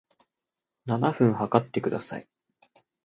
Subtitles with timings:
[0.87, 2.27] 七分測ってください